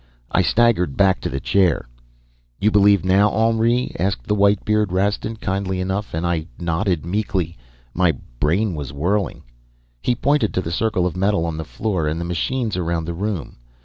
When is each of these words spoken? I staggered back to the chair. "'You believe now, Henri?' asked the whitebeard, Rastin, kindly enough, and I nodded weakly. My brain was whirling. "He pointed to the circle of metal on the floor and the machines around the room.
I 0.31 0.41
staggered 0.41 0.97
back 0.97 1.21
to 1.21 1.29
the 1.29 1.39
chair. 1.39 1.87
"'You 2.59 2.71
believe 2.71 3.05
now, 3.05 3.29
Henri?' 3.29 3.95
asked 3.99 4.25
the 4.25 4.33
whitebeard, 4.35 4.91
Rastin, 4.91 5.35
kindly 5.37 5.79
enough, 5.79 6.15
and 6.15 6.25
I 6.25 6.47
nodded 6.57 7.05
weakly. 7.05 7.55
My 7.93 8.13
brain 8.39 8.73
was 8.73 8.91
whirling. 8.91 9.43
"He 10.01 10.15
pointed 10.15 10.55
to 10.55 10.61
the 10.61 10.71
circle 10.71 11.05
of 11.05 11.15
metal 11.15 11.45
on 11.45 11.57
the 11.57 11.63
floor 11.65 12.07
and 12.07 12.19
the 12.19 12.25
machines 12.25 12.75
around 12.75 13.05
the 13.05 13.13
room. 13.13 13.57